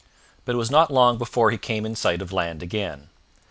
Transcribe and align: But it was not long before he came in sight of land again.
But 0.45 0.55
it 0.55 0.57
was 0.57 0.71
not 0.71 0.89
long 0.91 1.19
before 1.19 1.51
he 1.51 1.59
came 1.59 1.85
in 1.85 1.95
sight 1.95 2.23
of 2.23 2.33
land 2.33 2.63
again. 2.63 3.09